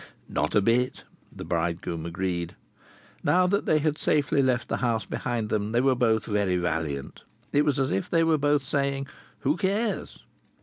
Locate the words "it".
7.53-7.65